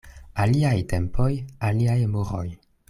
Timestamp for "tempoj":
0.93-1.29